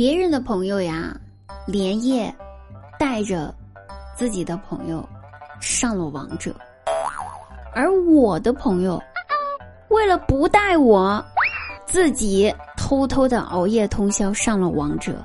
[0.00, 1.14] 别人的朋友呀，
[1.66, 2.34] 连夜
[2.98, 3.54] 带着
[4.16, 5.06] 自己的朋友
[5.60, 6.54] 上了王者，
[7.74, 8.98] 而我的朋友
[9.88, 11.22] 为了不带我，
[11.84, 15.22] 自己偷偷的熬夜通宵上了王者，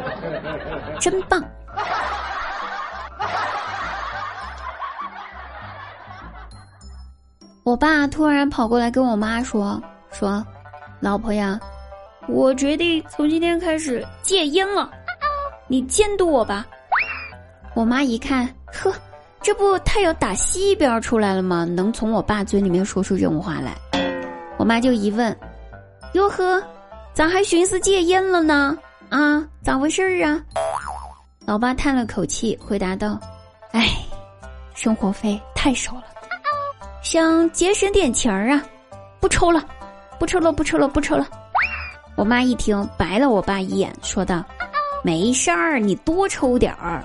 [1.00, 1.42] 真棒！
[7.64, 9.82] 我爸突然跑过来跟我妈说
[10.12, 10.46] ：“说，
[11.00, 11.58] 老婆呀。”
[12.28, 14.90] 我决定从今天开始戒烟了，
[15.66, 16.66] 你监督我吧。
[17.74, 18.92] 我妈一看，呵，
[19.40, 21.64] 这不太阳打西边出来了吗？
[21.64, 23.76] 能从我爸嘴里面说出这种话来？
[24.56, 25.36] 我妈就一问
[26.14, 26.62] ：“哟呵，
[27.12, 28.78] 咋还寻思戒烟了呢？
[29.08, 30.40] 啊，咋回事啊？”
[31.44, 33.18] 老爸叹了口气，回答道
[33.72, 33.88] ：“哎，
[34.74, 36.04] 生活费太少了，
[37.02, 38.62] 想节省点钱儿啊，
[39.18, 39.64] 不抽了，
[40.20, 41.26] 不抽了，不抽了，不抽了。”
[42.14, 44.44] 我妈一听，白了我爸一眼，说道
[45.02, 47.02] ：“没事儿，你多抽点儿，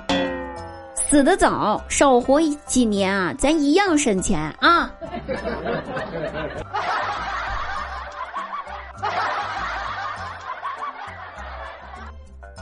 [0.96, 4.92] 死得早，少活几年啊，咱一样省钱啊。”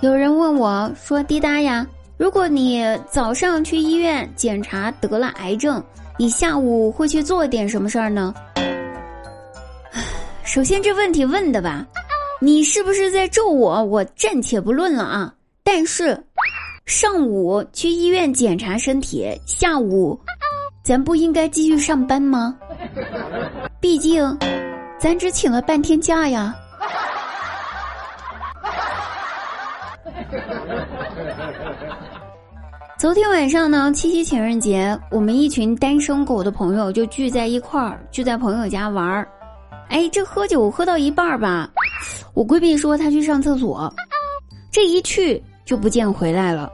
[0.02, 5.84] 有人问我说：“滴答呀，如果你早上去医院检查得了癌症，
[6.18, 8.34] 你下午会去做点什么事儿呢？”
[10.46, 11.84] 首先，这问题问的吧。
[12.42, 13.84] 你是不是在咒我？
[13.84, 15.34] 我暂且不论了啊。
[15.64, 16.22] 但是，
[16.86, 20.20] 上午去医院检查身体，下午，
[20.84, 22.56] 咱不应该继续上班吗？
[23.80, 24.38] 毕竟，
[25.00, 26.54] 咱只请了半天假呀。
[32.98, 39.28] 昨天晚上呢，七夕情人节，我们一群单身狗的朋友就聚在一块儿，聚在朋友家玩儿。
[39.90, 41.70] 哎，这喝酒喝到一半儿吧。
[42.34, 43.94] 我闺蜜说她去上厕所，
[44.72, 46.70] 这一去就不见回来了，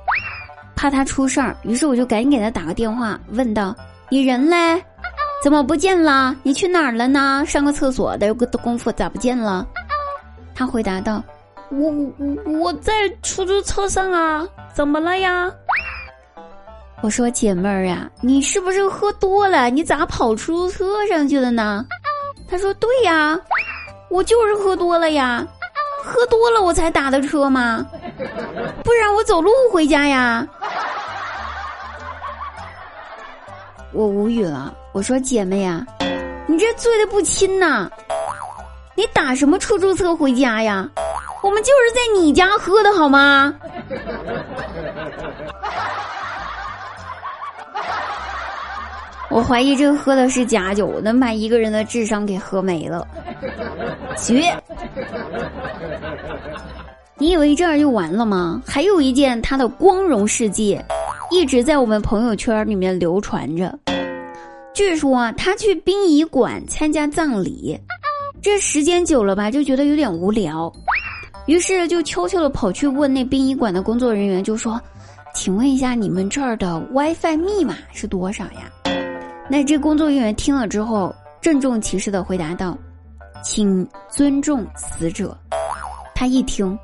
[0.76, 3.76] 怕她出事儿，于是我就赶紧给她打个电话，问道
[4.10, 4.84] ：“你人嘞？
[5.44, 6.36] 怎么不见了？
[6.44, 7.44] 你去哪儿了呢？
[7.48, 9.68] 上个厕所的个功夫咋不见了？”
[10.54, 11.24] 她回答道
[11.72, 12.92] ：“我我我在
[13.24, 15.52] 出租车上啊，怎么了呀？”
[17.02, 19.70] 我说：“姐妹儿呀，你是不是喝多了？
[19.70, 21.86] 你咋跑出租车上去了呢？”
[22.48, 23.40] 她说：“对呀。”
[24.12, 25.48] 我就是喝多了呀，
[26.04, 27.86] 喝多了我才打的车嘛，
[28.84, 30.46] 不然我走路回家呀。
[33.94, 35.86] 我无语了，我说姐妹呀，
[36.46, 37.90] 你这醉的不轻呐，
[38.96, 40.90] 你打什么出租车回家呀？
[41.42, 43.54] 我们就是在你家喝的好吗？
[49.32, 53.08] 我怀疑这喝的是假酒，能把一个人的智商给喝没了。
[54.18, 54.56] 绝！
[57.18, 58.62] 你以为这样就完了吗？
[58.66, 60.80] 还有一件他的光荣事迹，
[61.30, 63.78] 一直在我们朋友圈里面流传着。
[64.74, 67.78] 据说他去殡仪馆参加葬礼，
[68.42, 70.72] 这时间久了吧，就觉得有点无聊，
[71.46, 74.82] 于是就悄悄的跑去问那殡仪馆的工作人员，就说
[75.36, 78.72] ：“请问一下，你们这儿的 WiFi 密码是多少呀？”
[79.48, 82.78] 那这工作人员听了之后，郑重其事的回答道
[83.44, 85.38] ：“请尊重死者。”
[86.16, 86.78] 他一听，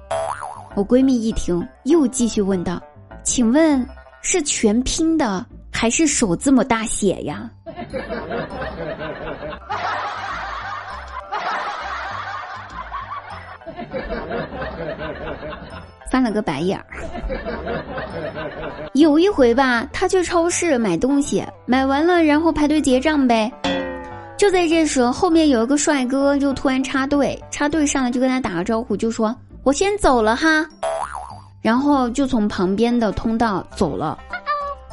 [0.76, 2.82] 我闺蜜一听，又继续问道
[3.24, 3.86] ：“请问
[4.22, 7.50] 是全拼的还是首字母大写呀？”
[16.10, 16.86] 翻了个白眼儿。
[18.94, 23.52] 有一回吧，他去超市买东西，买完了然后排队结账呗。
[24.38, 30.64] 就在这时，后面有一个帅哥就突然插队，插队上来就跟他打个招呼，就说：“我先走了哈。”
[31.60, 34.18] 然后就从旁边的通道走了。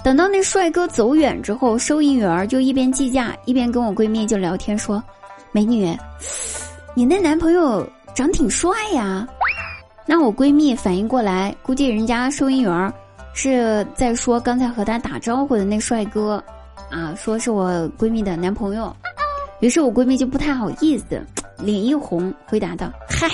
[0.02, 5.02] 等到那帅哥走远之后，收银员就一边计价一边跟我闺蜜就聊天说
[5.52, 5.96] ：“美女，
[6.94, 9.28] 你那男朋友长挺帅呀。”
[10.06, 12.92] 那我闺蜜反应过来，估计人家收银员
[13.34, 16.42] 是在说刚才和他打招呼的那帅哥，
[16.90, 18.94] 啊，说是我闺蜜的男朋友。
[19.64, 21.18] 于是我闺蜜就不太好意思，
[21.56, 23.26] 脸一红，回答道：“嗨，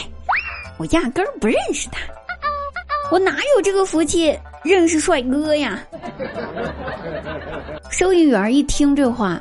[0.79, 1.99] 我压根儿不认识他，
[3.11, 5.77] 我哪有这个福气认识帅哥呀？”
[7.91, 9.41] 收银员一听这话，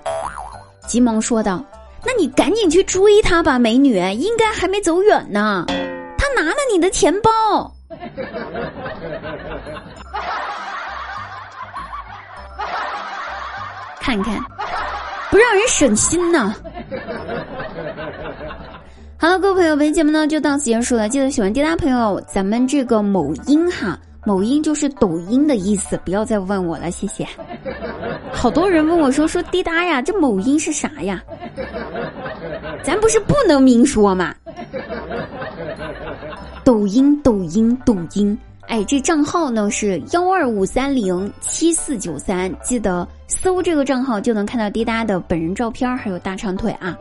[0.88, 1.63] 急忙说道
[2.03, 5.65] ：“那你赶紧去追他吧，美女，应该还没走远呢。”
[6.18, 7.71] 他拿了你的钱包，
[14.01, 14.44] 看看，
[15.30, 16.56] 不让人省心呢。
[19.18, 21.09] 好了，各位朋友，本期节目呢就到此结束了。
[21.09, 27.27] 记得喜欢滴答朋友，咱们这个某音哈，某音就是抖音的意思，不要再问我了，谢谢。
[28.31, 31.21] 好多人问我说说滴答呀，这某音是啥呀？
[32.83, 34.33] 咱不是不能明说吗？
[36.63, 38.38] 抖音，抖音，抖音。
[38.69, 46.95] 哎，这账号呢是幺二五三零七四九三，记得搜这个账号就能看到滴答的本人照片，还有大长腿啊！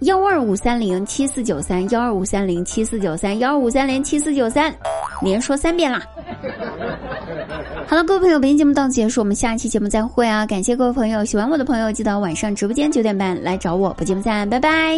[0.00, 4.72] 幺二五三零七四九三，幺二五三零七四九三，幺二五三零七四九三，
[5.20, 6.00] 连说三遍啦！
[7.88, 10.46] 好了，各位朋友，本期节目到此结束，我们下期节目再会啊！
[10.46, 14.96] 感谢各位朋友，喜欢我的朋友记得晚上直播间九点半来找我不见不散，拜拜。